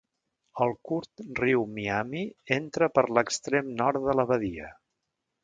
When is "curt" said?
0.87-1.21